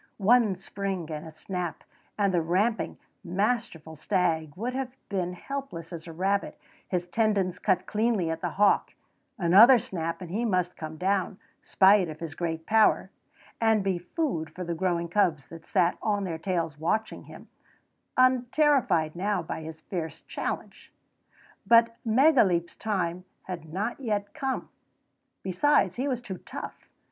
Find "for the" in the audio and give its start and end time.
14.49-14.73